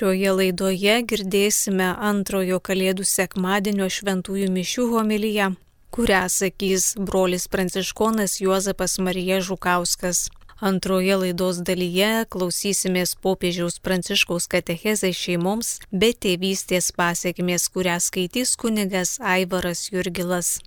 Šioje 0.00 0.30
laidoje 0.32 0.92
girdėsime 1.04 1.90
antrojo 2.08 2.56
Kalėdų 2.64 3.04
sekmadienio 3.04 3.84
šventųjų 3.92 4.46
mišių 4.54 4.84
homiliją, 4.94 5.48
kurią 5.92 6.20
sakys 6.32 6.86
brolis 6.96 7.44
pranciškonas 7.52 8.38
Juozapas 8.40 8.96
Marija 8.96 9.42
Žukauskas. 9.44 10.22
Antroje 10.70 11.18
laidos 11.20 11.60
dalyje 11.68 12.24
klausysimės 12.32 13.12
popiežiaus 13.20 13.76
pranciškaus 13.84 14.48
katechezai 14.48 15.12
šeimoms, 15.12 15.76
bet 15.92 16.22
tėvystės 16.24 16.94
pasiekmės, 16.96 17.68
kurią 17.68 18.00
skaitys 18.00 18.56
kunigas 18.56 19.18
Aivaras 19.20 19.90
Jurgilas. 19.92 20.62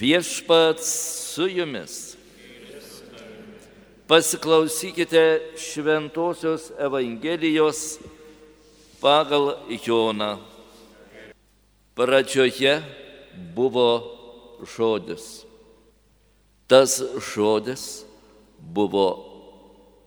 Viešpats 0.00 0.88
su 1.34 1.48
jumis. 1.48 2.16
Pasiklausykite 4.06 5.40
Šventojios 5.56 6.72
Evangelijos 6.78 7.98
pagal 9.00 9.60
Joną. 9.84 10.38
Pradžioje 11.94 12.80
buvo 13.54 13.90
žodis. 14.76 15.44
Tas 16.66 16.96
žodis 17.34 18.04
buvo 18.56 19.08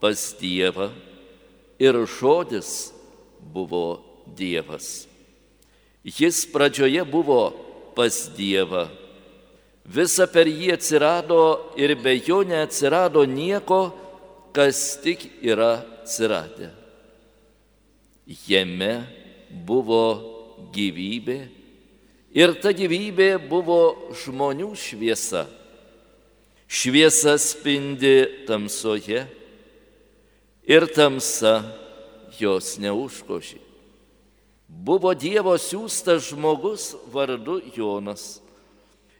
pas 0.02 0.18
Dievą 0.40 0.90
ir 1.78 2.02
žodis 2.18 2.90
buvo 3.38 4.02
Dievas. 4.26 5.06
Jis 6.02 6.42
pradžioje 6.50 7.06
buvo 7.06 7.54
pas 7.94 8.26
Dievą 8.34 9.03
Visa 9.84 10.24
per 10.26 10.48
jį 10.48 10.72
atsirado 10.72 11.74
ir 11.76 11.92
be 12.00 12.16
jo 12.16 12.40
neatsirado 12.46 13.26
nieko, 13.28 13.92
kas 14.56 14.96
tik 15.04 15.26
yra 15.44 15.84
atsiradę. 16.00 16.70
Jame 18.24 19.04
buvo 19.50 20.06
gyvybė 20.72 21.38
ir 22.32 22.54
ta 22.64 22.72
gyvybė 22.72 23.36
buvo 23.50 24.08
žmonių 24.24 24.72
šviesa. 24.72 25.44
Šviesa 26.64 27.36
spindi 27.38 28.46
tamsoje 28.48 29.26
ir 30.64 30.86
tamsa 30.96 31.60
jos 32.40 32.78
neužkoši. 32.80 33.60
Buvo 34.64 35.12
Dievo 35.12 35.52
siūstas 35.60 36.24
žmogus 36.32 36.94
vardu 37.12 37.60
Jonas 37.76 38.40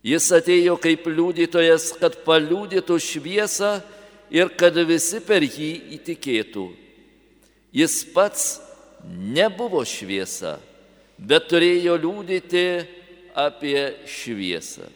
Jis 0.05 0.27
atėjo 0.37 0.77
kaip 0.77 1.07
liudytojas, 1.09 1.95
kad 1.97 2.19
paliūdytų 2.27 2.99
šviesą 3.01 3.79
ir 4.35 4.51
kad 4.53 4.77
visi 4.85 5.23
per 5.25 5.45
jį 5.45 5.71
įtikėtų. 5.97 6.67
Jis 7.75 8.03
pats 8.13 8.59
nebuvo 9.09 9.81
šviesa, 9.89 10.59
bet 11.17 11.49
turėjo 11.49 11.97
liūdyti 12.03 12.67
apie 13.35 13.95
šviesą. 14.05 14.91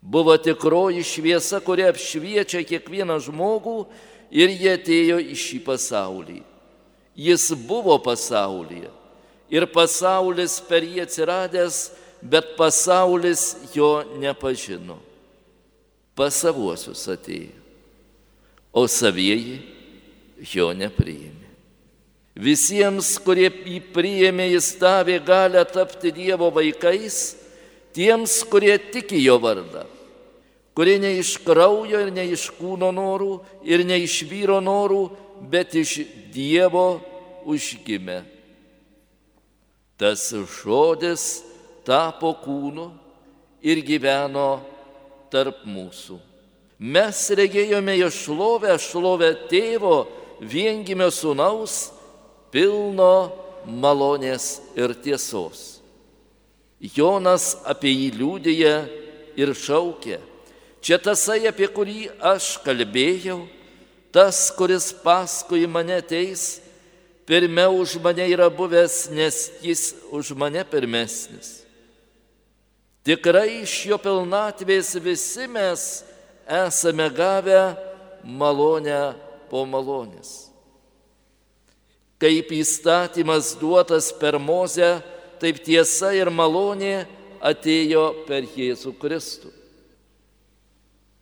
Buvo 0.00 0.36
tikroji 0.40 1.02
šviesa, 1.04 1.60
kuri 1.60 1.84
apšviečia 1.90 2.62
kiekvieną 2.64 3.18
žmogų 3.22 3.82
ir 4.30 4.52
jie 4.54 4.72
atėjo 4.78 5.18
į 5.20 5.36
šį 5.36 5.58
pasaulį. 5.66 6.40
Jis 7.18 7.50
buvo 7.66 7.98
pasaulyje 8.00 8.92
ir 9.50 9.66
pasaulis 9.72 10.58
per 10.68 10.84
jį 10.86 11.02
atsiradęs 11.02 11.88
bet 12.22 12.56
pasaulis 12.56 13.56
jo 13.74 14.02
nepažino. 14.18 14.98
Pasavuosius 16.18 17.04
atėjo, 17.14 17.54
o 18.74 18.86
savieji 18.90 19.60
jo 20.54 20.72
nepriėmė. 20.74 21.46
Visiems, 22.38 23.16
kurie 23.22 23.48
jį 23.50 23.78
priėmė, 23.94 24.48
jis 24.52 24.72
davė 24.78 25.18
galę 25.26 25.64
tapti 25.66 26.12
Dievo 26.14 26.52
vaikais, 26.54 27.34
tiems, 27.94 28.36
kurie 28.46 28.76
tiki 28.78 29.18
jo 29.24 29.40
vardą, 29.42 29.82
kurie 30.78 30.98
ne 31.02 31.16
iš 31.18 31.34
kraujo 31.42 31.98
ir 32.04 32.12
ne 32.14 32.28
iš 32.30 32.48
kūno 32.54 32.92
norų 32.94 33.40
ir 33.66 33.82
ne 33.86 33.98
iš 34.04 34.20
vyro 34.30 34.60
norų, 34.62 35.08
bet 35.50 35.74
iš 35.78 35.98
Dievo 36.34 37.00
užgimė. 37.46 38.22
Tas 39.98 40.30
žodis 40.30 41.42
tapo 41.88 42.34
kūnu 42.44 42.90
ir 43.64 43.80
gyveno 43.80 44.58
tarp 45.32 45.64
mūsų. 45.64 46.18
Mes 46.78 47.24
regėjome 47.34 47.96
jo 47.98 48.10
šlovę, 48.12 48.76
šlovę 48.78 49.32
tėvo, 49.50 50.04
viengimio 50.38 51.08
sūnaus, 51.10 51.88
pilno 52.54 53.32
malonės 53.66 54.60
ir 54.78 54.94
tiesos. 55.02 55.80
Jonas 56.78 57.56
apie 57.66 57.90
jį 57.90 58.10
liūdėja 58.20 58.74
ir 59.38 59.54
šaukė. 59.58 60.20
Čia 60.78 61.00
tasai, 61.02 61.40
apie 61.50 61.66
kurį 61.66 62.06
aš 62.22 62.60
kalbėjau, 62.62 63.40
tas, 64.14 64.46
kuris 64.54 64.92
paskui 65.02 65.66
mane 65.66 65.98
ateis, 65.98 66.60
pirmiau 67.26 67.80
už 67.82 67.98
mane 68.02 68.22
yra 68.30 68.46
buvęs, 68.46 69.08
nes 69.10 69.48
jis 69.66 69.90
už 70.14 70.30
mane 70.38 70.62
pirmesnis. 70.62 71.57
Tikrai 73.08 73.62
iš 73.62 73.86
jo 73.88 73.96
pilnatvės 73.96 74.90
visi 75.00 75.46
mes 75.48 75.84
esame 76.44 77.06
gavę 77.08 77.62
malonę 78.20 79.14
po 79.48 79.62
malonės. 79.64 80.50
Kaip 82.20 82.52
įstatymas 82.52 83.54
duotas 83.56 84.10
per 84.12 84.36
Mozę, 84.36 84.98
taip 85.40 85.62
tiesa 85.64 86.10
ir 86.12 86.28
malonė 86.28 87.06
atėjo 87.40 88.26
per 88.28 88.44
Jėzų 88.44 88.92
Kristų. 89.00 89.54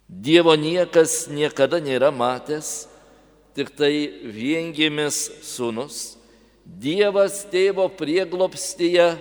Dievo 0.09 0.57
niekas 0.59 1.29
niekada 1.31 1.79
nėra 1.79 2.11
matęs, 2.11 2.89
tik 3.55 3.71
tai 3.79 4.11
viengimis 4.27 5.29
sunus, 5.47 6.17
Dievas 6.67 7.45
tėvo 7.47 7.85
prieglopstyje 7.95 9.13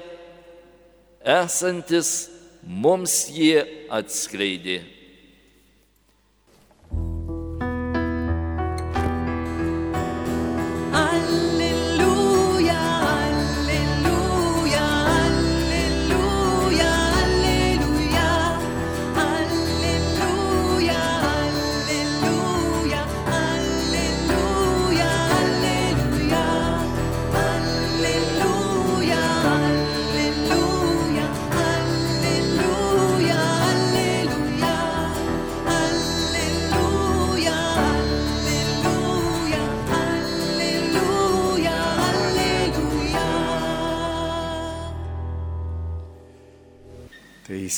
esantis 1.21 2.33
mums 2.65 3.27
jie 3.29 3.63
atskleidė. 3.93 4.81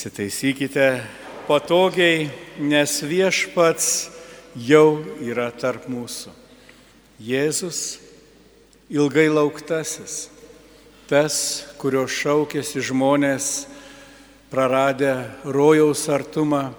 Įsitaisykite 0.08 1.02
patogiai, 1.50 2.30
nes 2.64 2.92
viešpats 3.04 3.88
jau 4.56 5.04
yra 5.20 5.50
tarp 5.52 5.90
mūsų. 5.92 6.32
Jėzus 7.20 8.00
ilgai 8.88 9.26
lauktasis, 9.28 10.30
tas, 11.12 11.36
kurio 11.76 12.06
šaukėsi 12.08 12.86
žmonės 12.88 13.66
praradę 14.48 15.28
rojaus 15.44 16.06
artumą, 16.08 16.70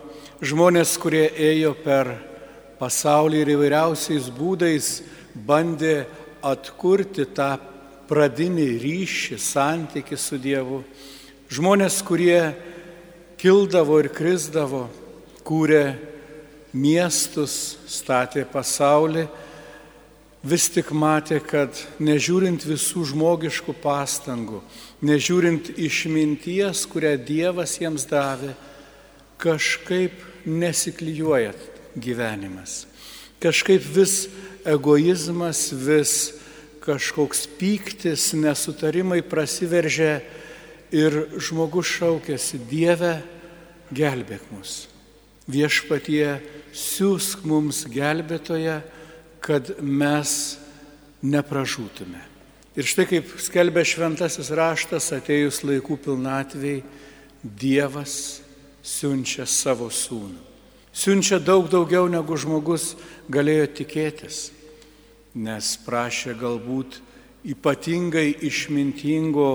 žmonės, 0.41 0.95
kurie 0.97 1.27
ėjo 1.29 1.75
per 1.85 2.15
pasaulį 2.81 3.45
ir 3.45 3.53
įvairiausiais 3.59 4.31
būdais 4.33 4.89
bandė 5.37 6.07
atkurti 6.41 7.29
tą 7.37 7.59
pradinį 8.09 8.71
ryšį, 8.87 9.37
santyki 9.37 10.17
su 10.17 10.41
Dievu. 10.41 10.81
Žmonės, 11.53 12.01
kurie 12.09 12.41
kildavo 13.39 14.01
ir 14.03 14.11
krisdavo, 14.15 14.87
kūrė 15.47 15.97
miestus, 16.77 17.79
statė 17.89 18.45
pasaulį, 18.49 19.27
vis 20.49 20.69
tik 20.73 20.91
matė, 20.95 21.41
kad 21.43 21.75
nežiūrint 22.03 22.67
visų 22.67 23.07
žmogiškų 23.13 23.75
pastangų, 23.83 24.61
nežiūrint 25.03 25.73
išminties, 25.79 26.85
kurią 26.91 27.15
Dievas 27.23 27.79
jiems 27.81 28.07
davė, 28.11 28.55
kažkaip 29.39 30.19
nesiklyjuoja 30.47 31.55
gyvenimas. 31.99 32.87
Kažkaip 33.43 33.85
vis 33.95 34.27
egoizmas, 34.67 35.69
vis 35.73 36.35
kažkoks 36.83 37.47
pyktis, 37.59 38.33
nesutarimai 38.35 39.21
prasiveržia 39.23 40.19
ir 40.95 41.17
žmogus 41.41 41.91
šaukėsi 41.99 42.61
Dieve, 42.69 43.19
gelbėk 43.95 44.45
mus. 44.53 44.87
Viešpatie 45.49 46.39
siūsk 46.77 47.45
mums 47.49 47.85
gelbėtoje, 47.89 48.81
kad 49.41 49.71
mes 49.81 50.59
nepražūtume. 51.25 52.21
Ir 52.79 52.87
štai 52.87 53.09
kaip 53.11 53.31
skelbia 53.43 53.83
šventasis 53.87 54.53
raštas, 54.55 55.11
atėjus 55.17 55.65
laikų 55.67 55.99
pilnatviai, 56.05 56.83
Dievas 57.39 58.43
siunčia 58.83 59.47
savo 59.47 59.87
sūnų. 59.95 60.43
Siunčia 60.91 61.39
daug 61.39 61.69
daugiau 61.71 62.09
negu 62.11 62.35
žmogus 62.35 62.97
galėjo 63.31 63.69
tikėtis, 63.79 64.49
nes 65.39 65.69
prašė 65.85 66.35
galbūt 66.41 66.99
ypatingai 67.47 68.33
išmintingo 68.49 69.53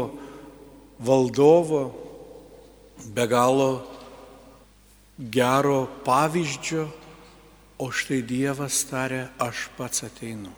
valdovo, 1.04 1.92
be 3.14 3.28
galo 3.28 3.84
gero 5.18 5.88
pavyzdžio, 6.06 6.88
o 7.78 7.90
štai 7.92 8.22
Dievas 8.24 8.84
tarė, 8.88 9.28
aš 9.42 9.68
pats 9.78 10.06
ateinu. 10.06 10.52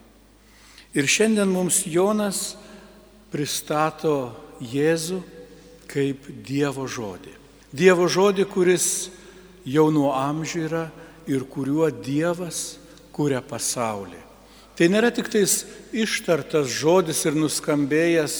Ir 0.95 1.07
šiandien 1.09 1.49
mums 1.49 1.81
Jonas 1.89 2.55
pristato 3.33 4.35
Jėzų 4.61 5.19
kaip 5.91 6.29
Dievo 6.45 6.85
žodį. 6.87 7.33
Dievo 7.75 8.07
žodį, 8.07 8.45
kuris 8.47 9.09
jau 9.67 9.89
nuo 9.91 10.13
amžių 10.15 10.61
yra 10.69 10.85
ir 11.27 11.43
kuriuo 11.49 11.89
Dievas 11.89 12.77
kuria 13.15 13.41
pasaulį. 13.43 14.21
Tai 14.75 14.87
nėra 14.91 15.09
tik 15.15 15.29
tais 15.31 15.63
ištartas 15.95 16.67
žodis 16.67 17.21
ir 17.27 17.35
nuskambėjęs, 17.39 18.35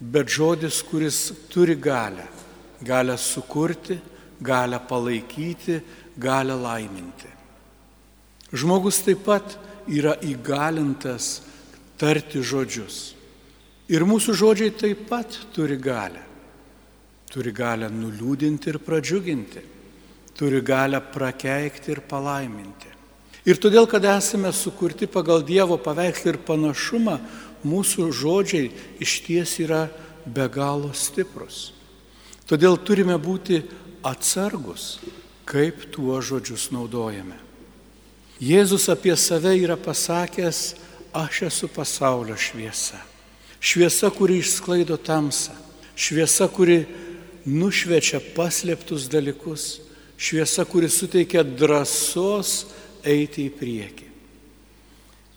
bet 0.00 0.28
žodis, 0.28 0.82
kuris 0.82 1.32
turi 1.48 1.76
galę. 1.76 2.26
Galę 2.82 3.18
sukurti, 3.18 3.98
galę 4.40 4.80
palaikyti, 4.88 5.80
galę 6.18 6.54
laiminti. 6.54 7.30
Žmogus 8.52 9.00
taip 9.02 9.24
pat 9.24 9.56
yra 9.88 10.14
įgalintas 10.22 11.42
tarti 11.98 12.42
žodžius. 12.42 13.14
Ir 13.90 14.04
mūsų 14.08 14.34
žodžiai 14.36 14.72
taip 14.76 15.06
pat 15.08 15.38
turi 15.54 15.76
galę. 15.80 16.22
Turi 17.30 17.52
galę 17.52 17.90
nuliūdinti 17.90 18.70
ir 18.70 18.78
pradžiuginti. 18.78 19.62
Turi 20.34 20.60
galę 20.62 21.00
prakeikti 21.00 21.92
ir 21.94 22.00
palaiminti. 22.06 22.90
Ir 23.44 23.58
todėl, 23.60 23.84
kad 23.90 24.04
esame 24.08 24.48
sukurti 24.56 25.06
pagal 25.10 25.42
Dievo 25.44 25.76
paveikslą 25.76 26.32
ir 26.32 26.38
panašumą, 26.46 27.18
mūsų 27.64 28.10
žodžiai 28.12 28.70
iš 29.02 29.20
ties 29.26 29.56
yra 29.64 29.88
be 30.24 30.46
galo 30.48 30.92
stiprus. 30.96 31.72
Todėl 32.48 32.76
turime 32.76 33.16
būti 33.16 33.62
atsargus, 34.04 34.98
kaip 35.48 35.88
tuo 35.92 36.20
žodžius 36.20 36.70
naudojame. 36.72 37.38
Jėzus 38.42 38.88
apie 38.92 39.14
save 39.16 39.54
yra 39.62 39.76
pasakęs, 39.80 40.74
aš 41.14 41.44
esu 41.48 41.68
pasaulio 41.72 42.36
šviesa. 42.36 42.98
Šviesa, 43.64 44.10
kuri 44.12 44.42
išsklaido 44.42 44.98
tamsą. 45.00 45.54
Šviesa, 45.96 46.50
kuri 46.52 46.82
nušvečia 47.46 48.20
paslėptus 48.34 49.06
dalykus. 49.08 49.78
Šviesa, 50.20 50.66
kuri 50.68 50.90
suteikia 50.92 51.44
drąsos 51.46 52.66
eiti 53.04 53.46
į 53.48 53.54
priekį. 53.56 54.03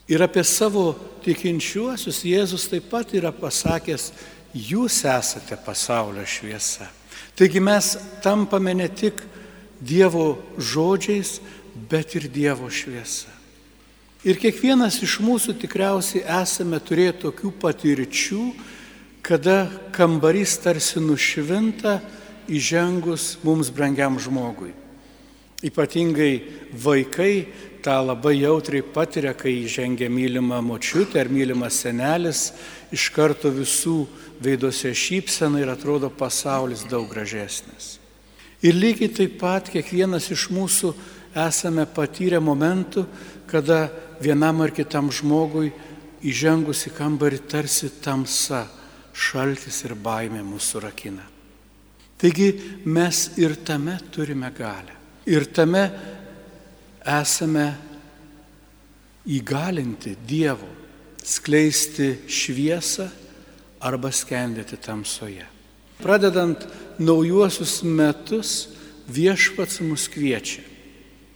Ir 0.07 0.24
apie 0.24 0.44
savo 0.48 0.94
tikinčiuosius 1.25 2.24
Jėzus 2.24 2.69
taip 2.71 2.88
pat 2.92 3.11
yra 3.18 3.33
pasakęs, 3.35 4.11
jūs 4.56 5.02
esate 5.04 5.57
pasaulio 5.66 6.23
šviesa. 6.23 6.87
Taigi 7.37 7.59
mes 7.61 7.95
tampame 8.23 8.73
ne 8.73 8.87
tik 8.87 9.19
Dievo 9.78 10.40
žodžiais, 10.57 11.37
bet 11.90 12.16
ir 12.18 12.26
Dievo 12.33 12.69
šviesa. 12.73 13.30
Ir 14.26 14.40
kiekvienas 14.42 14.97
iš 15.06 15.19
mūsų 15.21 15.54
tikriausiai 15.61 16.23
esame 16.40 16.80
turėję 16.81 17.14
tokių 17.28 17.52
patirčių, 17.61 18.42
kada 19.21 19.68
kambarys 19.94 20.56
tarsi 20.64 21.04
nušvinta 21.04 21.99
įžengus 22.49 23.35
mums 23.44 23.69
brangiam 23.69 24.18
žmogui. 24.18 24.71
Ypatingai 25.68 26.42
vaikai 26.73 27.47
tą 27.84 28.00
labai 28.06 28.36
jautriai 28.40 28.84
patiria, 28.84 29.34
kai 29.38 29.54
įžengia 29.64 30.10
mylima 30.12 30.60
močiutė 30.66 31.22
ar 31.22 31.30
mylimas 31.31 31.81
senelis, 31.84 32.52
iš 32.94 33.10
karto 33.16 33.52
visų 33.54 34.06
veiduose 34.44 34.94
šypsena 34.96 35.62
ir 35.62 35.72
atrodo 35.74 36.10
pasaulis 36.10 36.86
daug 36.90 37.07
gražesnis. 37.12 37.98
Ir 38.66 38.74
lygiai 38.74 39.12
taip 39.14 39.38
pat 39.42 39.69
kiekvienas 39.69 40.31
iš 40.34 40.48
mūsų 40.54 40.94
esame 41.38 41.86
patyrę 41.86 42.40
momentų, 42.42 43.06
kada 43.48 43.88
vienam 44.22 44.64
ar 44.66 44.74
kitam 44.74 45.12
žmogui 45.14 45.72
įžengus 46.26 46.88
į 46.90 46.94
kambarį 46.98 47.42
tarsi 47.50 47.92
tamsa, 48.02 48.66
šaltis 49.14 49.84
ir 49.86 49.96
baimė 49.98 50.44
mūsų 50.46 50.81
rakina. 50.84 51.26
Taigi 52.18 52.50
mes 52.86 53.38
ir 53.38 53.56
tame 53.66 53.98
turime 54.12 54.50
galę. 54.57 54.96
Ir 55.30 55.46
tame 55.54 55.84
esame 57.07 57.71
įgalinti 59.28 60.16
Dievo 60.28 60.69
skleisti 61.28 62.14
šviesą 62.28 63.07
arba 63.83 64.11
skendėti 64.16 64.80
tamsoje. 64.80 65.45
Pradedant 65.97 66.61
naujuosius 67.02 67.81
metus, 67.83 68.69
viešpats 69.09 69.81
mus 69.83 70.07
kviečia. 70.11 70.64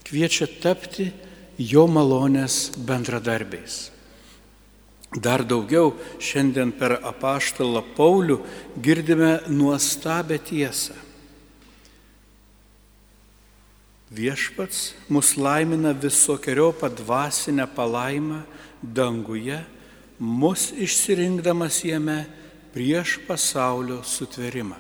Kviečia 0.05 0.47
tapti 0.61 1.09
jo 1.57 1.87
malonės 1.87 2.71
bendradarbiais. 2.77 3.89
Dar 5.11 5.43
daugiau 5.43 5.91
šiandien 6.23 6.71
per 6.71 6.95
apaštalą 7.03 7.83
Paulių 7.97 8.39
girdime 8.79 9.41
nuostabę 9.51 10.39
tiesą. 10.39 10.95
Viešpats 14.11 14.91
mus 15.07 15.37
laimina 15.39 15.93
visokiojo 15.95 16.71
padvasinę 16.75 17.67
palaimą 17.75 18.41
danguje 18.81 19.61
mus 20.19 20.71
išsirinkdamas 20.75 21.83
jame 21.85 22.25
prieš 22.73 23.19
pasaulio 23.27 24.03
sutverimą. 24.03 24.75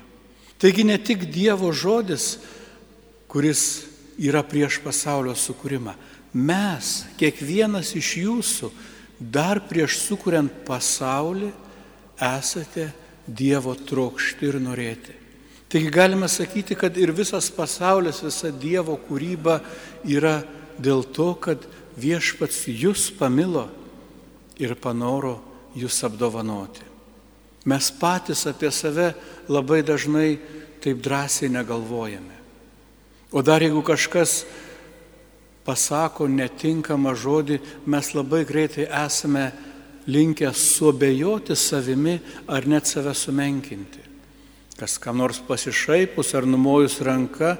Taigi 0.59 0.83
ne 0.83 0.97
tik 0.97 1.25
Dievo 1.31 1.71
žodis, 1.73 2.37
kuris 3.31 3.87
yra 4.19 4.43
prieš 4.43 4.77
pasaulio 4.83 5.33
sukūrimą, 5.33 5.95
mes, 6.33 6.91
kiekvienas 7.17 7.95
iš 7.97 8.11
jūsų, 8.21 8.69
dar 9.17 9.63
prieš 9.65 9.97
sukuriant 10.03 10.61
pasaulį, 10.67 11.49
esate 12.21 12.91
Dievo 13.25 13.73
trokšti 13.73 14.51
ir 14.51 14.59
norėti. 14.61 15.15
Taigi 15.71 15.89
galime 15.89 16.27
sakyti, 16.27 16.75
kad 16.75 16.97
ir 16.99 17.13
visas 17.15 17.47
pasaulis, 17.55 18.19
visa 18.25 18.51
Dievo 18.51 18.97
kūryba 19.07 19.61
yra 20.03 20.41
dėl 20.75 21.05
to, 21.15 21.31
kad 21.39 21.63
viešpats 21.95 22.65
jūs 22.67 23.07
pamilo 23.15 23.69
ir 24.59 24.75
panoro 24.75 25.37
jūs 25.79 26.01
apdovanoti. 26.03 26.83
Mes 27.71 27.87
patys 27.95 28.43
apie 28.49 28.71
save 28.73 29.13
labai 29.47 29.79
dažnai 29.85 30.39
taip 30.81 30.99
drąsiai 30.99 31.51
negalvojame. 31.53 32.35
O 33.31 33.39
dar 33.41 33.63
jeigu 33.63 33.79
kažkas 33.85 34.41
pasako 35.63 36.27
netinkamą 36.27 37.13
žodį, 37.15 37.61
mes 37.85 38.11
labai 38.17 38.43
greitai 38.49 38.89
esame 39.05 39.51
linkę 40.09 40.51
suabejoti 40.51 41.55
savimi 41.55 42.17
ar 42.49 42.67
net 42.67 42.89
save 42.89 43.13
sumenkinti. 43.15 44.00
Kas 44.81 44.97
kam 44.97 45.19
nors 45.21 45.37
pasišaipus 45.45 46.31
ar 46.33 46.47
numojus 46.49 46.95
ranka, 47.05 47.51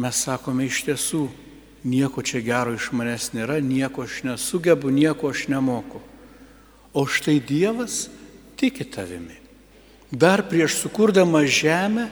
mes 0.00 0.16
sakome 0.16 0.64
iš 0.64 0.78
tiesų, 0.86 1.26
nieko 1.84 2.22
čia 2.24 2.38
gero 2.40 2.72
iš 2.72 2.86
manęs 2.96 3.34
nėra, 3.34 3.58
nieko 3.60 4.06
aš 4.06 4.22
nesugebu, 4.24 4.88
nieko 4.88 5.28
aš 5.28 5.42
nemoku. 5.52 6.00
O 6.96 7.02
štai 7.04 7.34
Dievas 7.44 8.06
tiki 8.56 8.86
tavimi. 8.88 9.36
Dar 10.08 10.40
prieš 10.48 10.78
sukurdamas 10.80 11.50
žemę, 11.52 12.06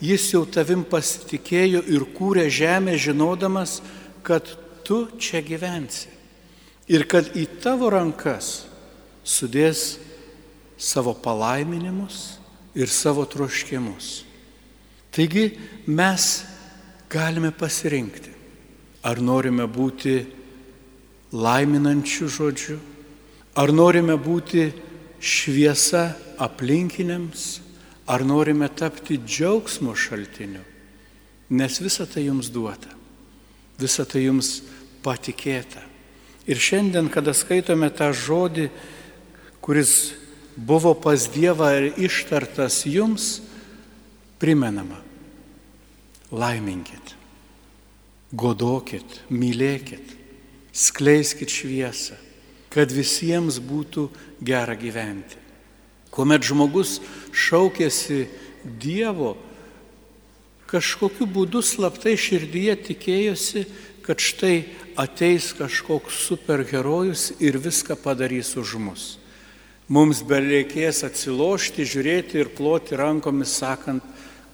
jis 0.00 0.24
jau 0.32 0.46
tavim 0.48 0.80
pasitikėjo 0.80 1.82
ir 1.84 2.06
kūrė 2.16 2.46
žemę, 2.48 2.94
žinodamas, 2.96 3.82
kad 4.24 4.48
tu 4.88 5.02
čia 5.20 5.42
gyvensi. 5.44 6.08
Ir 6.88 7.04
kad 7.04 7.28
į 7.36 7.44
tavo 7.60 7.92
rankas 7.92 8.64
sudės 9.20 9.98
savo 10.80 11.12
palaiminimus 11.12 12.40
ir 12.74 12.90
savo 12.90 13.24
troškimus. 13.24 14.24
Taigi 15.14 15.50
mes 15.86 16.44
galime 17.10 17.52
pasirinkti, 17.54 18.32
ar 19.06 19.20
norime 19.22 19.66
būti 19.70 20.16
laiminančių 21.34 22.28
žodžių, 22.30 22.78
ar 23.54 23.70
norime 23.74 24.16
būti 24.18 24.66
šviesa 25.22 26.08
aplinkiniams, 26.42 27.60
ar 28.10 28.24
norime 28.26 28.68
tapti 28.68 29.20
džiaugsmo 29.22 29.94
šaltiniu, 29.94 30.62
nes 31.54 31.80
visa 31.80 32.06
tai 32.10 32.26
jums 32.26 32.50
duota, 32.52 32.90
visa 33.78 34.04
tai 34.04 34.26
jums 34.26 34.58
patikėta. 35.04 35.84
Ir 36.44 36.60
šiandien, 36.60 37.08
kada 37.08 37.32
skaitome 37.32 37.88
tą 37.94 38.10
žodį, 38.12 38.68
kuris 39.64 40.12
buvo 40.56 40.94
pas 40.94 41.26
Dievą 41.30 41.70
ir 41.78 41.86
ištartas 41.98 42.84
jums, 42.86 43.42
primenama, 44.38 45.00
laiminkit, 46.34 47.14
godokit, 48.34 49.22
mylėkit, 49.30 50.14
skleiskit 50.74 51.50
šviesą, 51.50 52.18
kad 52.74 52.90
visiems 52.90 53.60
būtų 53.62 54.08
gera 54.42 54.74
gyventi. 54.78 55.38
Kuomet 56.14 56.46
žmogus 56.46 57.00
šaukėsi 57.34 58.26
Dievo, 58.64 59.34
kažkokiu 60.70 61.26
būdu 61.30 61.62
slaptai 61.62 62.14
širdyje 62.18 62.76
tikėjosi, 62.90 63.64
kad 64.04 64.20
štai 64.20 64.64
ateis 65.00 65.52
kažkoks 65.56 66.18
superherojus 66.28 67.32
ir 67.42 67.58
viską 67.58 67.96
padarys 67.98 68.54
už 68.60 68.76
mus. 68.78 69.04
Mums 69.92 70.22
bereikės 70.24 71.02
atsilošti, 71.04 71.84
žiūrėti 71.84 72.40
ir 72.40 72.52
ploti 72.56 72.96
rankomis, 72.96 73.52
sakant, 73.60 74.04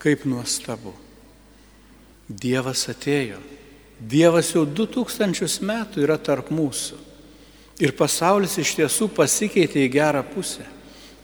kaip 0.03 0.25
nuostabu. 0.27 0.91
Dievas 2.27 2.89
atėjo. 2.91 3.39
Dievas 4.01 4.51
jau 4.55 4.65
du 4.65 4.89
tūkstančius 4.91 5.61
metų 5.63 6.03
yra 6.03 6.17
tarp 6.19 6.51
mūsų. 6.51 6.99
Ir 7.81 7.95
pasaulis 7.97 8.59
iš 8.61 8.75
tiesų 8.79 9.11
pasikeitė 9.15 9.85
į 9.87 9.93
gerą 9.93 10.25
pusę. 10.27 10.67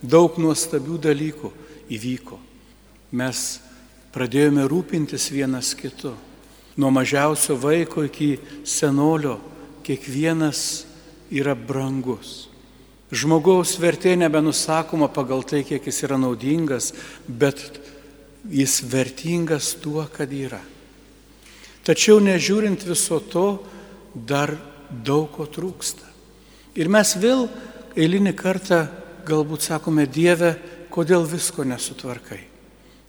Daug 0.00 0.36
nuostabių 0.38 0.98
dalykų 1.08 1.50
įvyko. 1.92 2.38
Mes 3.16 3.44
pradėjome 4.14 4.66
rūpintis 4.70 5.30
vienas 5.32 5.72
kitu. 5.76 6.14
Nuo 6.76 6.92
mažiausio 6.92 7.56
vaiko 7.58 8.04
iki 8.06 8.36
senolio 8.64 9.38
kiekvienas 9.86 10.84
yra 11.32 11.56
brangus. 11.56 12.46
Žmogaus 13.14 13.76
vertė 13.78 14.16
nebenusakoma 14.18 15.06
pagal 15.14 15.44
tai, 15.46 15.62
kiek 15.62 15.84
jis 15.86 16.02
yra 16.08 16.18
naudingas, 16.18 16.90
bet 17.26 17.60
jis 18.50 18.80
vertingas 18.90 19.76
tuo, 19.78 20.02
kad 20.10 20.32
yra. 20.34 20.58
Tačiau 21.86 22.18
nežiūrint 22.18 22.82
viso 22.82 23.20
to, 23.30 23.46
dar 24.10 24.56
daug 24.90 25.30
ko 25.36 25.46
trūksta. 25.46 26.02
Ir 26.74 26.90
mes 26.90 27.14
vėl 27.22 27.46
eilinį 27.94 28.34
kartą 28.36 28.82
galbūt 29.26 29.68
sakome, 29.68 30.08
Dieve, 30.10 30.56
kodėl 30.90 31.22
visko 31.30 31.62
nesutvarkai? 31.66 32.42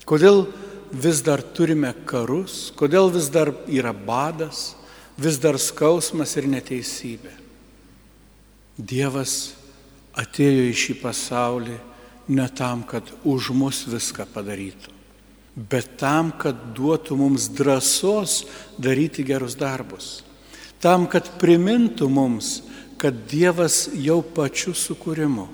Kodėl 0.07 0.45
vis 0.93 1.23
dar 1.25 1.41
turime 1.41 1.91
karus, 2.07 2.69
kodėl 2.77 3.09
vis 3.11 3.31
dar 3.33 3.51
yra 3.65 3.91
badas, 3.91 4.75
vis 5.17 5.41
dar 5.41 5.57
skausmas 5.57 6.37
ir 6.37 6.47
neteisybė? 6.53 7.33
Dievas 8.77 9.56
atėjo 10.17 10.67
į 10.69 10.75
šį 10.77 10.95
pasaulį 11.01 11.77
ne 12.33 12.47
tam, 12.57 12.83
kad 12.83 13.07
už 13.23 13.51
mus 13.55 13.83
viską 13.87 14.25
padarytų, 14.33 14.93
bet 15.55 15.95
tam, 16.01 16.33
kad 16.35 16.57
duotų 16.75 17.17
mums 17.19 17.47
drąsos 17.53 18.41
daryti 18.77 19.23
gerus 19.25 19.55
darbus. 19.57 20.23
Tam, 20.81 21.07
kad 21.09 21.29
primintų 21.41 22.09
mums, 22.09 22.61
kad 23.01 23.15
Dievas 23.29 23.87
jau 23.97 24.19
pačiu 24.21 24.73
sukūrimu 24.77 25.47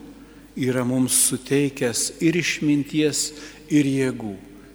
yra 0.60 0.84
mums 0.88 1.16
suteikęs 1.30 2.22
ir 2.24 2.36
išminties, 2.40 3.30
ir 3.74 3.88
jėgų 3.88 4.34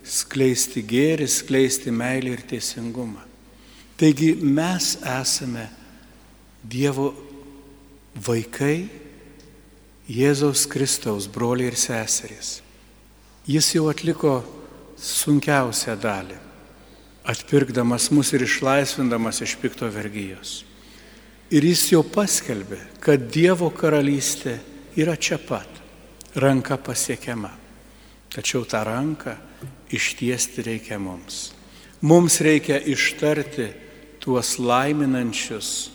skleisti 0.09 0.83
gėrį, 0.89 1.29
skleisti 1.29 1.93
meilį 1.93 2.33
ir 2.35 2.45
teisingumą. 2.49 3.25
Taigi 3.99 4.33
mes 4.41 4.97
esame 5.03 5.69
Dievo 6.69 7.11
vaikai, 8.15 8.89
Jėzaus 10.09 10.65
Kristaus 10.71 11.27
broliai 11.29 11.69
ir 11.69 11.77
seserys. 11.77 12.63
Jis 13.49 13.75
jau 13.75 13.89
atliko 13.93 14.41
sunkiausią 14.97 15.97
dalį, 16.01 16.39
atpirkdamas 17.29 18.09
mus 18.17 18.33
ir 18.33 18.45
išlaisvindamas 18.47 19.43
iš 19.45 19.55
pikto 19.61 19.89
vergyjos. 19.93 20.63
Ir 21.53 21.65
jis 21.65 21.87
jau 21.93 22.03
paskelbė, 22.05 22.81
kad 23.01 23.29
Dievo 23.33 23.71
karalystė 23.73 24.59
yra 25.01 25.17
čia 25.17 25.39
pat, 25.41 25.69
ranka 26.37 26.77
pasiekiama. 26.77 27.53
Tačiau 28.29 28.67
tą 28.69 28.83
ranką 28.85 29.33
ištiesti 29.93 30.65
reikia 30.65 30.99
mums. 31.01 31.55
Mums 32.05 32.41
reikia 32.45 32.77
ištarti 32.85 33.71
tuos 34.21 34.59
laiminančius, 34.61 35.91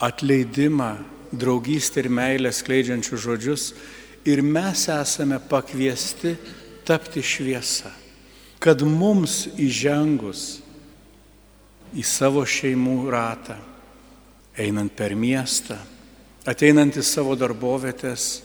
atleidimą, 0.00 0.94
draugystę 1.38 2.04
ir 2.04 2.10
meilę 2.10 2.52
skleidžiančius 2.52 3.20
žodžius 3.20 3.64
ir 4.24 4.42
mes 4.42 4.86
esame 4.88 5.38
pakviesti 5.38 6.36
tapti 6.84 7.22
šviesa, 7.22 7.92
kad 8.58 8.82
mums 8.84 9.44
įžengus 9.60 10.60
į 11.94 12.04
savo 12.04 12.44
šeimų 12.44 12.96
ratą, 13.12 13.56
einant 14.58 14.92
per 14.96 15.14
miestą, 15.16 15.76
ateinant 16.46 16.96
į 16.96 17.04
savo 17.04 17.36
darbovietės, 17.38 18.42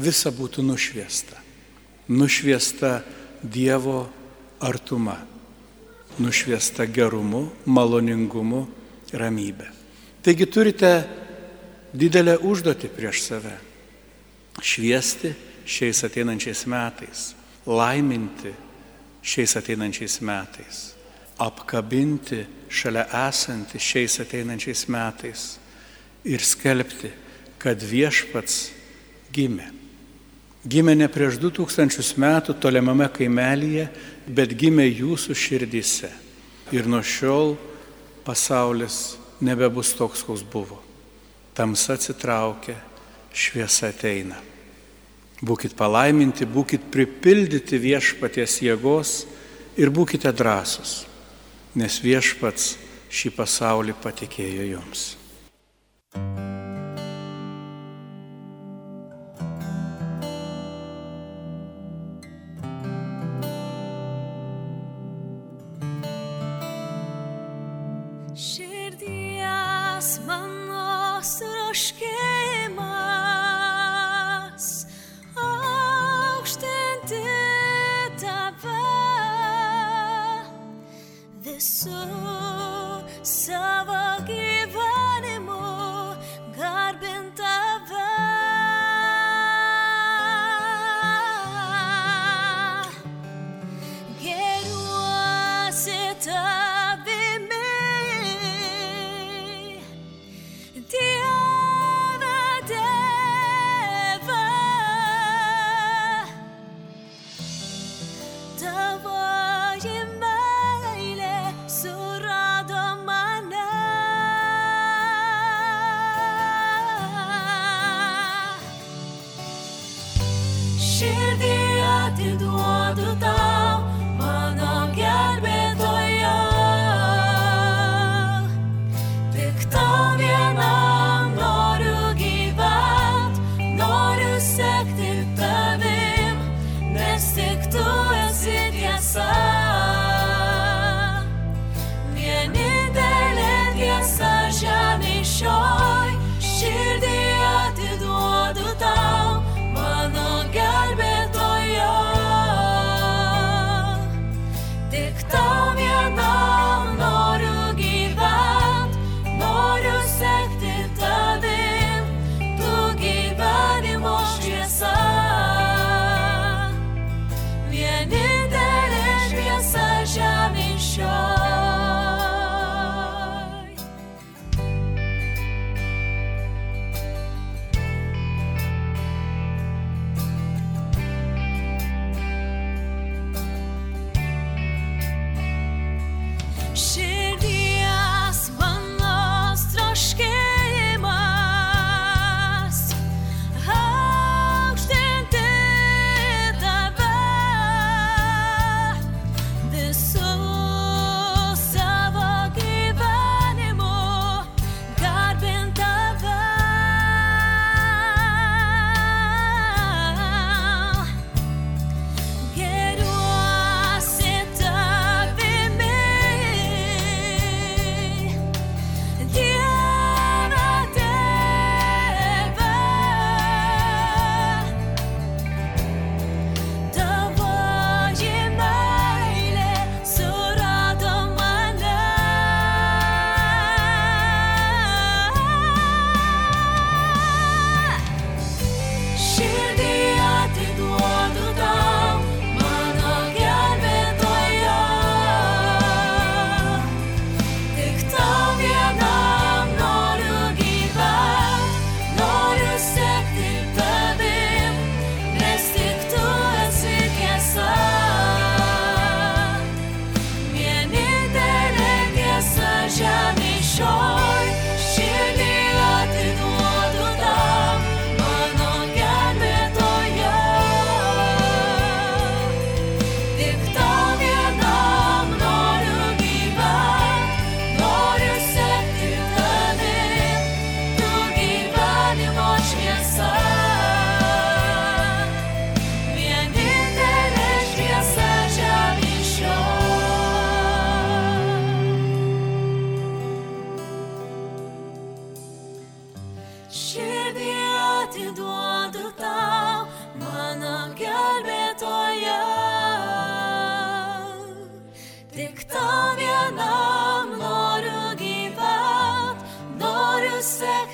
visa 0.00 0.32
būtų 0.32 0.64
nušviesta. 0.66 1.38
Nušviesta 2.10 3.00
Dievo 3.40 4.02
artuma, 4.60 5.16
nušviesta 6.20 6.84
gerumu, 6.90 7.46
maloningumu, 7.64 8.66
ramybė. 9.16 9.70
Taigi 10.20 10.46
turite 10.46 10.90
didelę 11.92 12.38
užduotį 12.38 12.90
prieš 12.94 13.22
save- 13.26 13.56
šviesti 14.70 15.34
šiais 15.66 16.04
ateinančiais 16.04 16.66
metais, 16.66 17.34
laiminti 17.66 18.52
šiais 19.22 19.56
ateinančiais 19.56 20.20
metais, 20.20 20.94
apkabinti 21.38 22.46
šalia 22.68 23.06
esantį 23.28 23.78
šiais 23.78 24.20
ateinančiais 24.20 24.86
metais 24.88 25.58
ir 26.24 26.40
skelbti, 26.40 27.10
kad 27.58 27.80
viešpats 27.80 28.70
gimė. 29.32 29.70
Gimė 30.68 30.96
ne 30.96 31.08
prieš 31.08 31.38
2000 31.40 32.18
metų 32.20 32.54
tolimame 32.60 33.08
kaimelyje, 33.08 33.88
bet 34.28 34.52
gimė 34.52 34.84
jūsų 34.92 35.36
širdise. 35.36 36.10
Ir 36.72 36.86
nuo 36.86 37.00
šiol 37.00 37.56
pasaulis 38.24 39.16
nebebus 39.40 39.94
toks, 39.96 40.22
koks 40.22 40.44
buvo. 40.44 40.89
Tamsa 41.60 41.98
atsitraukia, 41.98 42.78
šviesa 43.36 43.90
ateina. 43.92 44.38
Būkite 45.44 45.76
palaiminti, 45.76 46.48
būkite 46.48 46.88
pripildyti 46.88 47.76
viešpaties 47.76 48.54
jėgos 48.64 49.12
ir 49.76 49.92
būkite 49.92 50.32
drąsus, 50.32 51.02
nes 51.76 52.00
viešpats 52.00 52.78
šį 53.12 53.36
pasaulį 53.36 54.00
patikėjo 54.00 54.70
jums. 54.70 55.19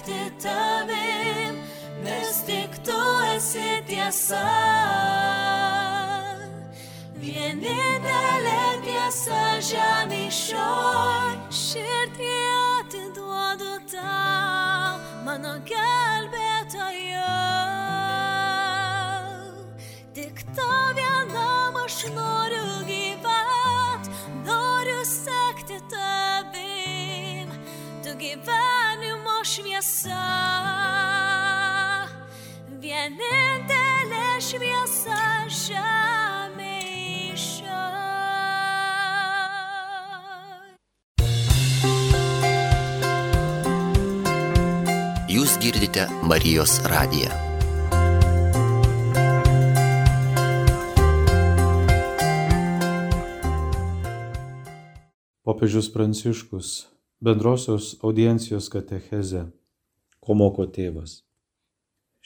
Sekti 0.07 0.31
tavim, 0.43 1.57
nes 2.05 2.43
tik 2.47 2.71
tu 2.85 2.99
esi 3.35 3.83
tiesa. 3.87 4.43
Vienintelė 7.19 8.63
tiesa 8.87 9.41
žemė 9.61 10.31
šioj, 10.31 11.35
širdį 11.51 12.33
atiduodu 12.79 13.75
tau, 13.91 15.01
mano 15.27 15.57
gelbėtojo. 15.67 17.35
Tik 20.15 20.45
tau 20.55 20.95
vienam 20.95 21.83
aš 21.85 22.05
noriu 22.15 22.46
šviesa. 30.07 30.23
Vienintelė 32.81 34.29
šviesa 34.41 35.49
žemė 35.51 37.35
šioj. 37.35 37.75
Jūs 45.29 45.59
girdite 45.63 46.07
Marijos 46.23 46.79
radiją. 46.87 47.31
Popiežius 55.47 55.89
Pranciškus 55.95 56.87
bendrosios 57.23 57.95
audiencijos 58.03 58.69
katecheze. 58.69 59.47
Ko 60.27 60.35
moko 60.35 60.65
tėvas? 60.67 61.21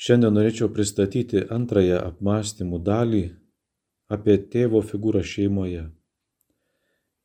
Šiandien 0.00 0.32
norėčiau 0.32 0.70
pristatyti 0.72 1.42
antrąją 1.52 1.98
apmąstymų 2.06 2.78
dalį 2.86 3.24
apie 4.16 4.36
tėvo 4.54 4.80
figūrą 4.80 5.20
šeimoje. 5.32 5.82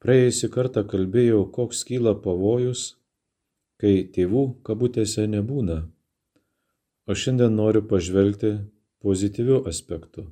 Praėjusį 0.04 0.50
kartą 0.58 0.84
kalbėjau, 0.92 1.46
koks 1.56 1.86
kyla 1.88 2.12
pavojus, 2.26 2.84
kai 3.80 4.04
tėvų 4.18 4.44
kabutėse 4.68 5.24
nebūna. 5.32 5.80
O 7.08 7.16
šiandien 7.24 7.56
noriu 7.56 7.86
pažvelgti 7.88 8.54
pozityviu 9.00 9.64
aspektu. 9.72 10.28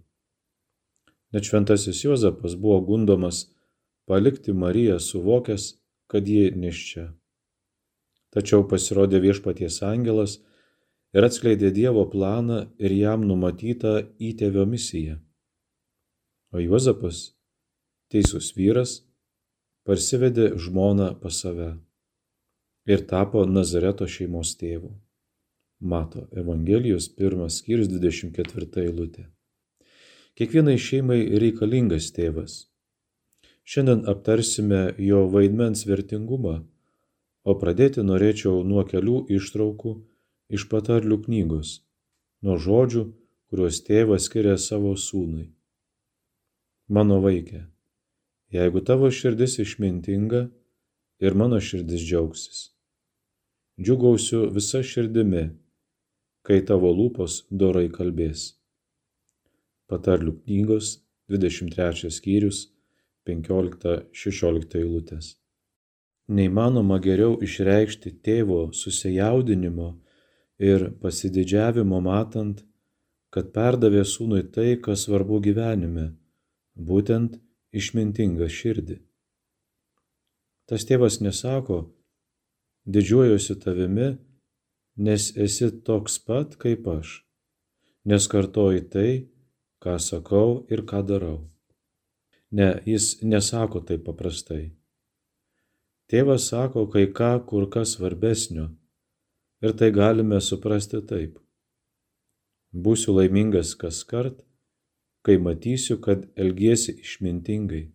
Net 1.32 1.48
šventasis 1.48 2.04
Juozapas 2.04 2.60
buvo 2.60 2.84
gundomas 2.92 3.46
palikti 4.12 4.52
Mariją 4.52 5.00
suvokęs, 5.00 5.74
kad 6.12 6.28
ji 6.28 6.52
neščia. 6.52 7.14
Tačiau 8.34 8.66
pasirodė 8.66 9.22
viešpaties 9.22 9.82
angelas 9.86 10.40
ir 11.14 11.28
atskleidė 11.28 11.70
Dievo 11.76 12.08
planą 12.10 12.64
ir 12.82 12.96
jam 12.98 13.28
numatytą 13.30 13.94
įtėvio 14.18 14.66
misiją. 14.70 15.20
O 16.54 16.62
Juozapas, 16.62 17.36
teisus 18.10 18.52
vyras, 18.58 19.02
parsivedė 19.86 20.54
žmoną 20.58 21.14
pas 21.22 21.38
save 21.46 21.72
ir 22.90 23.06
tapo 23.10 23.46
Nazareto 23.46 24.08
šeimos 24.10 24.58
tėvu. 24.60 24.92
Mato 25.84 26.28
Evangelijos 26.32 27.10
pirmas 27.18 27.60
skyrius 27.62 27.90
24 27.92 28.86
eilutė. 28.88 29.26
Kiekvienai 30.40 30.78
šeimai 30.80 31.20
reikalingas 31.42 32.10
tėvas. 32.16 32.64
Šiandien 33.64 34.08
aptarsime 34.10 34.94
jo 34.98 35.26
vaidmens 35.32 35.86
vertingumą, 35.88 36.64
o 37.44 37.56
pradėti 37.60 38.04
norėčiau 38.06 38.64
nuo 38.68 38.84
kelių 38.88 39.26
ištraukų 39.38 39.94
iš 40.56 40.68
patarlių 40.72 41.20
knygos, 41.26 41.76
nuo 42.46 42.58
žodžių, 42.66 43.04
kuriuos 43.52 43.82
tėvas 43.88 44.28
skiria 44.30 44.56
savo 44.58 44.94
sūnui. 45.00 45.50
Mano 46.94 47.20
vaikė, 47.24 47.66
jeigu 48.54 48.84
tavo 48.88 49.10
širdis 49.12 49.60
išmintinga 49.64 50.48
ir 51.24 51.38
mano 51.40 51.60
širdis 51.64 52.04
džiaugsis. 52.04 52.70
Džiugausiu 53.82 54.48
visa 54.54 54.84
širdimi, 54.86 55.46
kai 56.46 56.60
tavo 56.68 56.92
lūpos 56.94 57.44
dorai 57.50 57.88
kalbės. 57.90 58.52
Patarlių 59.90 60.36
knygos 60.44 60.98
23 61.32 62.12
skyrius 62.14 62.68
15-16 63.28 64.78
eilutės. 64.82 65.34
Neįmanoma 66.34 66.98
geriau 67.04 67.36
išreikšti 67.46 68.16
tėvo 68.26 68.60
susijaudinimo 68.74 69.90
ir 70.70 70.90
pasididžiavimo 71.02 72.00
matant, 72.02 72.64
kad 73.34 73.50
perdavė 73.54 74.04
sūnui 74.06 74.44
tai, 74.56 74.76
kas 74.86 75.06
svarbu 75.08 75.40
gyvenime, 75.48 76.12
būtent 76.90 77.40
išmintingą 77.74 78.50
širdį. 78.50 79.00
Tas 80.70 80.86
tėvas 80.90 81.20
nesako, 81.22 81.80
didžiuojuosi 82.86 83.58
tavimi, 83.64 84.14
nes 84.96 85.32
esi 85.46 85.70
toks 85.88 86.20
pat 86.28 86.56
kaip 86.62 86.88
aš, 86.88 87.16
nes 88.10 88.30
kartoji 88.30 88.86
tai, 88.94 89.10
ką 89.84 89.98
sakau 90.00 90.64
ir 90.72 90.86
ką 90.90 91.02
darau. 91.10 91.40
Ne, 92.54 92.70
jis 92.86 93.18
nesako 93.26 93.82
taip 93.82 94.06
paprastai. 94.06 94.72
Tėvas 96.12 96.50
sako 96.52 96.88
kai 96.94 97.06
ką 97.18 97.34
kur 97.50 97.70
kas 97.74 97.96
svarbesnio 97.96 98.68
ir 99.64 99.72
tai 99.80 99.90
galime 99.96 100.40
suprasti 100.42 101.00
taip. 101.10 101.38
Būsiu 102.86 103.16
laimingas 103.18 103.72
kas 103.80 104.02
kart, 104.10 104.42
kai 105.24 105.38
matysiu, 105.48 106.00
kad 106.06 106.26
elgiesi 106.36 106.98
išmintingai. 107.06 107.86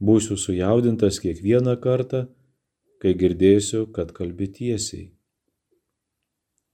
Būsiu 0.00 0.38
sujaudintas 0.38 1.18
kiekvieną 1.24 1.74
kartą, 1.82 2.22
kai 3.02 3.12
girdėsiu, 3.20 3.84
kad 3.92 4.14
kalbi 4.16 4.48
tiesiai. 4.58 5.08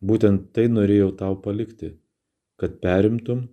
Būtent 0.04 0.52
tai 0.54 0.68
norėjau 0.68 1.10
tau 1.18 1.40
palikti, 1.46 1.94
kad 2.60 2.78
perimtum 2.84 3.48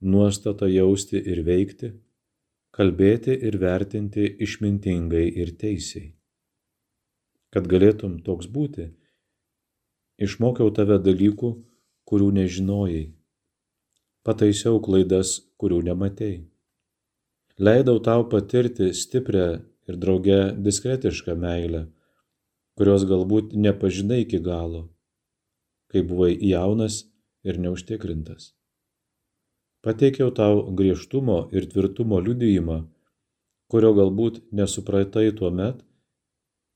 nuostatą 0.00 0.66
jausti 0.72 1.20
ir 1.20 1.44
veikti, 1.46 1.92
kalbėti 2.74 3.36
ir 3.48 3.60
vertinti 3.60 4.26
išmintingai 4.48 5.26
ir 5.44 5.54
teisiai. 5.60 6.10
Kad 7.54 7.68
galėtum 7.70 8.16
toks 8.26 8.48
būti, 8.50 8.88
išmokiau 10.18 10.72
tave 10.74 10.98
dalykų, 10.98 11.50
kurių 12.10 12.32
nežinojai. 12.40 13.04
Pataisiau 14.26 14.80
klaidas, 14.82 15.36
kurių 15.60 15.78
nematei. 15.86 16.48
Leidau 17.62 18.00
tau 18.02 18.24
patirti 18.26 18.90
stiprią 18.90 19.46
ir 19.86 20.00
draugę 20.02 20.40
diskretišką 20.66 21.36
meilę, 21.38 21.84
kurios 22.74 23.06
galbūt 23.06 23.54
nepažinai 23.54 24.24
iki 24.24 24.40
galo, 24.42 24.88
kai 25.92 26.02
buvai 26.02 26.32
jaunas 26.34 27.04
ir 27.46 27.60
neužtikrintas. 27.62 28.50
Pateikiau 29.84 30.32
tau 30.34 30.64
griežtumo 30.74 31.44
ir 31.54 31.68
tvirtumo 31.70 32.18
liudijimą, 32.24 32.78
kurio 33.70 33.92
galbūt 33.94 34.40
nesupratai 34.50 35.28
tuo 35.36 35.50
met, 35.54 35.84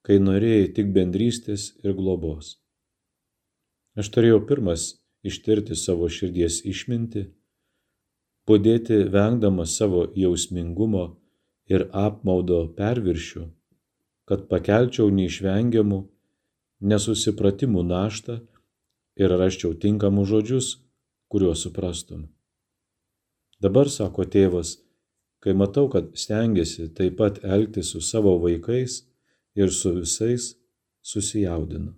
kai 0.09 0.17
norėjai 0.25 0.69
tik 0.73 0.87
bendrystės 0.97 1.75
ir 1.85 1.93
globos. 1.93 2.55
Aš 4.01 4.09
turėjau 4.15 4.39
pirmas 4.49 4.85
ištirti 5.29 5.77
savo 5.77 6.07
širdies 6.09 6.63
išminti, 6.65 7.27
podėti 8.49 9.03
vengdamas 9.13 9.75
savo 9.77 10.07
jausmingumo 10.17 11.03
ir 11.69 11.85
apmaudo 11.93 12.63
perviršių, 12.79 13.43
kad 14.25 14.47
pakelčiau 14.49 15.11
neišvengiamų 15.13 15.99
nesusipratimų 16.81 17.85
naštą 17.91 18.39
ir 19.21 19.37
raščiau 19.43 19.75
tinkamus 19.83 20.31
žodžius, 20.33 20.71
kuriuos 21.29 21.67
suprastum. 21.67 22.25
Dabar, 23.61 23.93
sako 23.93 24.25
tėvas, 24.25 24.79
kai 25.45 25.53
matau, 25.53 25.85
kad 25.93 26.15
stengiasi 26.17 26.89
taip 26.97 27.21
pat 27.21 27.43
elgtis 27.45 27.93
su 27.93 28.01
savo 28.01 28.39
vaikais 28.41 29.03
ir 29.59 29.73
su 29.75 29.93
visais, 29.97 30.55
susijaudinu. 31.03 31.93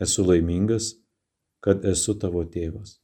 Esu 0.00 0.24
laimingas, 0.26 0.92
kad 1.64 1.84
esu 1.92 2.14
tavo 2.18 2.44
tėvas. 2.54 2.98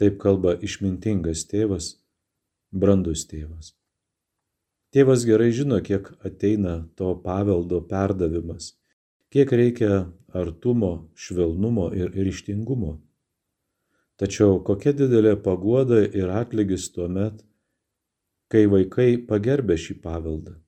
Taip 0.00 0.20
kalba 0.20 0.54
išmintingas 0.64 1.44
tėvas, 1.48 1.94
brandus 2.72 3.26
tėvas. 3.28 3.74
Tėvas 4.92 5.24
gerai 5.28 5.50
žino, 5.54 5.80
kiek 5.86 6.08
ateina 6.26 6.80
to 6.98 7.12
paveldo 7.24 7.80
perdavimas, 7.88 8.72
kiek 9.32 9.52
reikia 9.52 10.06
artumo, 10.34 11.10
švelnumo 11.14 11.90
ir 11.96 12.10
ryštingumo. 12.16 12.96
Tačiau 14.20 14.58
kokia 14.66 14.92
didelė 14.96 15.36
paguoda 15.44 16.02
ir 16.04 16.32
atlygis 16.40 16.90
tuo 16.92 17.06
met, 17.08 17.38
kai 18.52 18.66
vaikai 18.68 19.14
pagerbė 19.28 19.78
šį 19.80 20.02
paveldą. 20.04 20.58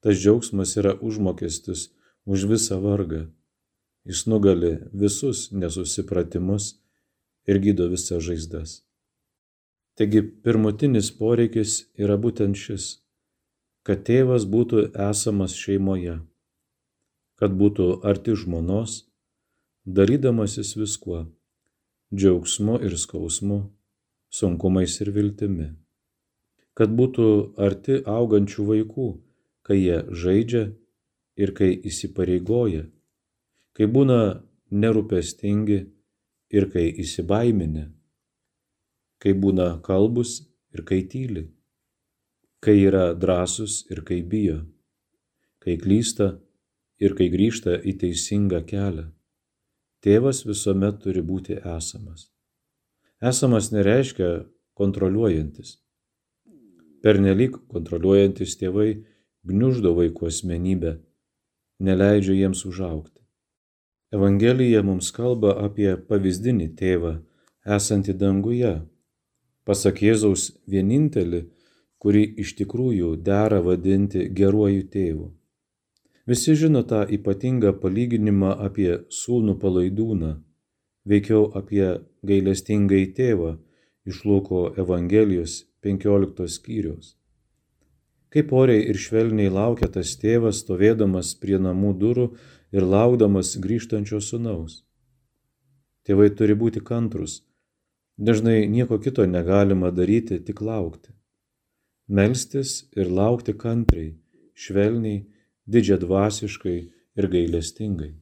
Tas 0.00 0.18
džiaugsmas 0.18 0.76
yra 0.80 0.94
užmokestis 1.00 1.88
už 2.24 2.46
visą 2.50 2.78
vargą. 2.82 3.26
Jis 4.08 4.26
nugali 4.26 4.78
visus 4.92 5.50
nesusipratimus 5.52 6.76
ir 7.48 7.58
gydo 7.64 7.88
visas 7.92 8.22
žaizdas. 8.24 8.82
Taigi 9.98 10.22
pirmutinis 10.22 11.10
poreikis 11.18 11.72
yra 11.98 12.16
būtent 12.24 12.54
šis- 12.54 12.84
kad 13.86 14.04
tėvas 14.08 14.44
būtų 14.54 14.92
esamas 15.10 15.56
šeimoje, 15.62 16.20
kad 17.40 17.50
būtų 17.60 17.86
arti 18.10 18.36
žmonos, 18.36 18.92
dalydamasis 19.86 20.76
viskuo 20.76 21.26
džiaugsmu 22.14 22.78
ir 22.86 22.96
skausmu, 22.96 23.58
sunkumais 24.30 25.00
ir 25.00 25.10
viltimi. 25.16 25.68
Kad 26.74 26.94
būtų 26.98 27.26
arti 27.58 27.98
augančių 28.16 28.64
vaikų, 28.70 29.08
kai 29.68 29.78
jie 29.82 29.98
žaidžia 30.22 30.64
ir 31.38 31.52
kai 31.58 31.70
įsipareigoja, 31.90 32.86
kai 33.76 33.86
būna 33.86 34.40
nerūpestingi 34.72 35.78
ir 36.56 36.68
kai 36.72 36.86
įsibaiminę, 37.04 37.84
kai 39.22 39.36
būna 39.36 39.68
kalbus 39.84 40.40
ir 40.74 40.84
kai 40.88 41.02
tyli, 41.12 41.44
kai 42.64 42.78
yra 42.88 43.12
drąsus 43.12 43.84
ir 43.92 44.02
kai 44.08 44.22
bijo, 44.24 44.64
kai 45.62 45.76
klysta 45.76 46.32
ir 46.98 47.14
kai 47.14 47.28
grįžta 47.30 47.76
į 47.84 47.94
teisingą 48.00 48.64
kelią 48.66 49.06
Tėvas 49.98 50.44
visuomet 50.46 51.00
turi 51.02 51.22
būti 51.26 51.56
esamas. 51.58 52.28
Esamas 53.18 53.72
nereiškia 53.74 54.28
kontroliuojantis. 54.78 55.72
Pernelyg 57.02 57.56
kontroliuojantis 57.72 58.54
tėvai 58.60 58.92
gniuždo 59.46 59.94
vaikų 59.98 60.28
asmenybę, 60.30 60.98
neleidžia 61.78 62.34
jiems 62.34 62.64
užaukti. 62.66 63.20
Evangelija 64.14 64.82
mums 64.82 65.10
kalba 65.12 65.52
apie 65.66 65.90
pavyzdinį 66.08 66.68
tėvą, 66.80 67.18
esantį 67.76 68.14
danguje, 68.22 68.74
pasak 69.68 70.00
Jėzaus 70.02 70.48
vienintelį, 70.66 71.42
kurį 72.00 72.24
iš 72.44 72.54
tikrųjų 72.60 73.16
dera 73.26 73.60
vadinti 73.64 74.28
geruoju 74.40 74.86
tėvu. 74.94 75.28
Visi 76.28 76.54
žino 76.60 76.82
tą 76.88 77.02
ypatingą 77.16 77.74
palyginimą 77.82 78.54
apie 78.66 78.90
sūnų 79.18 79.58
palaidūną, 79.62 80.32
veikiau 81.08 81.46
apie 81.60 81.86
gailestingai 82.30 83.04
tėvą 83.16 83.54
iš 84.08 84.24
Luko 84.28 84.66
Evangelijos 84.82 85.62
15 85.84 86.48
skyrius. 86.56 87.14
Kaip 88.34 88.52
oriai 88.52 88.84
ir 88.90 88.98
švelniai 89.00 89.48
laukia 89.52 89.88
tas 89.92 90.12
tėvas, 90.20 90.60
stovėdamas 90.64 91.32
prie 91.40 91.56
namų 91.56 91.94
durų 92.02 92.26
ir 92.76 92.84
laukdamas 92.84 93.54
grįžtančio 93.64 94.20
sunaus. 94.20 94.82
Tėvai 96.04 96.28
turi 96.36 96.56
būti 96.56 96.82
kantrus. 96.84 97.42
Dažnai 98.18 98.66
nieko 98.66 98.98
kito 98.98 99.24
negalima 99.24 99.90
daryti, 99.94 100.40
tik 100.44 100.60
laukti. 100.60 101.12
Melstis 102.08 102.88
ir 102.96 103.10
laukti 103.12 103.54
kantriai, 103.54 104.14
švelniai 104.56 105.26
didžiadvasiškai 105.68 106.78
ir 107.20 107.28
gailestingai. 107.34 108.14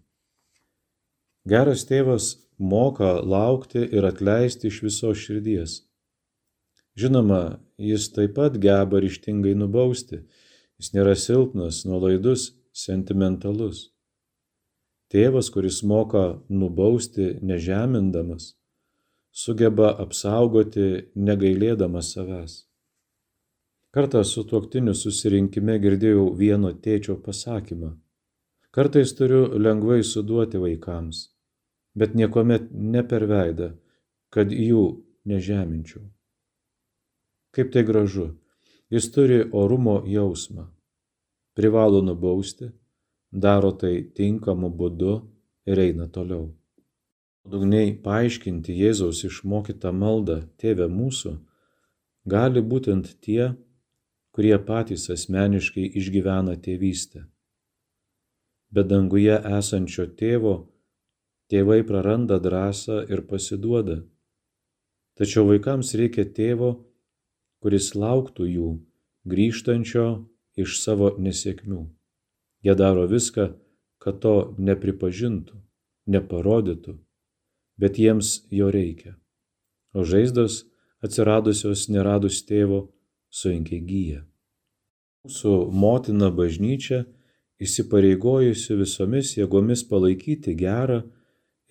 Geras 1.46 1.86
tėvas 1.86 2.32
moka 2.58 3.12
laukti 3.22 3.86
ir 3.86 4.06
atleisti 4.06 4.66
iš 4.70 4.82
viso 4.82 5.14
širdies. 5.14 5.85
Žinoma, 6.96 7.58
jis 7.78 8.08
taip 8.12 8.34
pat 8.38 8.56
geba 8.60 9.00
ryštingai 9.04 9.54
nubausti. 9.58 10.22
Jis 10.80 10.92
nėra 10.92 11.12
silpnas, 11.16 11.82
nuolaidus, 11.88 12.50
sentimentalus. 12.72 13.90
Tėvas, 15.12 15.50
kuris 15.54 15.82
moka 15.86 16.40
nubausti 16.48 17.36
nežemindamas, 17.44 18.54
sugeba 19.30 19.92
apsaugoti 20.04 20.88
negailėdamas 21.28 22.10
savęs. 22.16 22.56
Kartą 23.94 24.24
su 24.28 24.44
tuoktiniu 24.48 24.96
susirinkime 24.96 25.78
girdėjau 25.84 26.26
vieno 26.40 26.72
tėčio 26.72 27.16
pasakymą. 27.28 27.94
Kartais 28.76 29.14
turiu 29.16 29.46
lengvai 29.56 30.02
suduoti 30.04 30.60
vaikams, 30.60 31.22
bet 31.96 32.18
niekuomet 32.18 32.68
ne 32.72 33.04
per 33.08 33.24
veidą, 33.30 33.70
kad 34.28 34.52
jų 34.52 34.84
nežeminčiau. 35.24 36.04
Kaip 37.56 37.72
tai 37.72 37.82
gražu, 37.88 38.26
jis 38.92 39.08
turi 39.12 39.38
orumo 39.62 40.02
jausmą. 40.06 40.66
Privalo 41.56 42.02
nubausti, 42.04 42.68
daro 43.32 43.72
tai 43.80 43.94
tinkamu 44.16 44.68
būdu 44.80 45.14
ir 45.66 45.80
eina 45.86 46.08
toliau. 46.12 46.50
Dugniai 47.48 47.94
paaiškinti 48.04 48.74
Jėzaus 48.76 49.22
išmokytą 49.28 49.94
maldą 49.94 50.42
Tėve 50.60 50.90
mūsų 50.90 51.32
gali 52.28 52.60
būtent 52.60 53.14
tie, 53.24 53.54
kurie 54.36 54.58
patys 54.68 55.08
asmeniškai 55.14 55.86
išgyvena 56.02 56.58
tėvystę 56.60 57.24
bet 58.76 58.90
danguje 58.90 59.36
esančio 59.58 60.06
tėvo 60.20 60.56
tėvai 61.52 61.82
praranda 61.86 62.38
drąsą 62.42 63.04
ir 63.12 63.22
pasiduoda. 63.30 64.00
Tačiau 65.16 65.46
vaikams 65.48 65.94
reikia 65.96 66.26
tėvo, 66.38 66.72
kuris 67.66 67.96
lauktų 67.98 68.44
jų 68.46 68.66
grįžtančio 69.26 70.06
iš 70.54 70.76
savo 70.78 71.08
nesėkmių. 71.18 71.80
Jie 72.62 72.74
daro 72.78 73.08
viską, 73.10 73.48
kad 73.98 74.20
to 74.22 74.54
nepripažintų, 74.54 75.56
neparodytų, 76.06 76.94
bet 77.74 77.98
jiems 77.98 78.46
jo 78.54 78.70
reikia. 78.70 79.16
O 79.90 80.06
žaizdos 80.06 80.60
atsiradusios 81.02 81.88
neradus 81.90 82.38
tėvo 82.46 82.84
sunkiai 83.34 83.82
gyja. 83.82 84.22
Mūsų 85.26 85.56
motina 85.74 86.30
bažnyčia 86.30 87.02
įsipareigojusi 87.58 88.78
visomis 88.78 89.34
jėgomis 89.40 89.82
palaikyti 89.90 90.54
gerą 90.54 91.00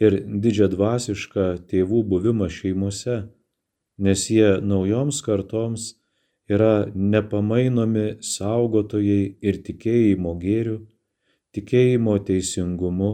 ir 0.04 0.20
didžiadvasišką 0.44 1.48
tėvų 1.72 2.04
buvimą 2.12 2.52
šeimose, 2.52 3.22
nes 3.98 4.26
jie 4.30 4.58
naujoms 4.62 5.22
kartoms 5.26 5.94
yra 6.50 6.88
nepamainomi 6.96 8.08
saugotojai 8.22 9.22
ir 9.42 9.62
tikėjimo 9.66 10.36
gėrių, 10.42 10.80
tikėjimo 11.56 12.18
teisingumu 12.28 13.14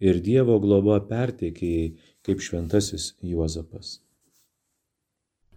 ir 0.00 0.20
Dievo 0.24 0.60
globa 0.62 1.00
perteikėjai 1.08 1.90
kaip 2.24 2.40
šventasis 2.44 3.14
Juozapas. 3.26 3.98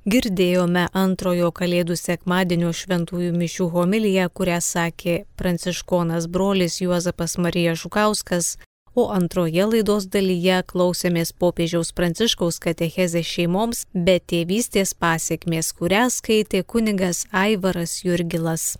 Girdėjome 0.03 0.89
antrojo 0.99 1.53
Kalėdų 1.55 1.95
sekmadienio 1.95 2.73
šventųjų 2.75 3.31
mišių 3.39 3.69
homiliją, 3.71 4.25
kurią 4.35 4.57
sakė 4.59 5.13
pranciškonas 5.39 6.27
brolis 6.27 6.81
Juozapas 6.83 7.37
Marija 7.39 7.71
Žukauskas, 7.79 8.57
o 8.95 9.09
antroje 9.11 9.65
laidos 9.65 10.07
dalyje 10.15 10.61
klausėmės 10.69 11.33
popiežiaus 11.33 11.91
pranciškaus 11.97 12.61
katechezės 12.63 13.27
šeimoms, 13.27 13.85
bet 13.93 14.27
tėvystės 14.31 14.93
pasiekmės, 14.93 15.73
kurią 15.77 16.07
skaitė 16.13 16.63
kunigas 16.63 17.25
Aivaras 17.31 18.01
Jurgilas. 18.05 18.73